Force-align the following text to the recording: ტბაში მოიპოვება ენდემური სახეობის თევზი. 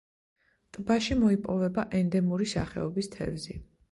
ტბაში 0.77 1.17
მოიპოვება 1.19 1.85
ენდემური 2.01 2.49
სახეობის 2.53 3.13
თევზი. 3.17 3.59